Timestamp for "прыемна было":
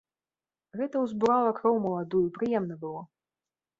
2.39-3.01